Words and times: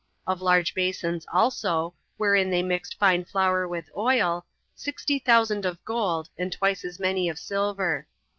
Of 0.25 0.41
large 0.41 0.73
basons 0.73 1.27
also, 1.31 1.93
wherein 2.17 2.49
they 2.49 2.63
mixed 2.63 2.97
fine 2.97 3.23
flour 3.23 3.67
with 3.67 3.87
oil, 3.95 4.47
sixty 4.73 5.19
thousand 5.19 5.63
of 5.63 5.85
gold, 5.85 6.27
and 6.39 6.51
twice 6.51 6.83
as 6.83 6.99
many 6.99 7.29
of 7.29 7.37
silver. 7.37 8.07